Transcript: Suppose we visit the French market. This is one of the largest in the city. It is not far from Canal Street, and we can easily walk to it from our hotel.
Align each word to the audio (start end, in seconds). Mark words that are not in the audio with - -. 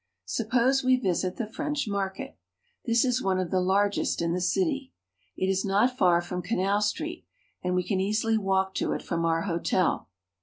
Suppose 0.25 0.83
we 0.83 0.95
visit 0.95 1.35
the 1.35 1.45
French 1.45 1.87
market. 1.87 2.35
This 2.85 3.05
is 3.05 3.21
one 3.21 3.37
of 3.37 3.51
the 3.51 3.61
largest 3.61 4.19
in 4.19 4.33
the 4.33 4.41
city. 4.41 4.93
It 5.37 5.45
is 5.47 5.63
not 5.63 5.95
far 5.95 6.21
from 6.21 6.41
Canal 6.41 6.81
Street, 6.81 7.23
and 7.61 7.75
we 7.75 7.83
can 7.83 7.99
easily 8.01 8.35
walk 8.35 8.73
to 8.77 8.93
it 8.93 9.03
from 9.03 9.25
our 9.25 9.43
hotel. 9.43 10.09